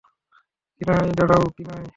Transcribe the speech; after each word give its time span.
কিনাই, 0.81 1.09
দাঁড়াও, 1.17 1.43
কিনাই! 1.55 1.83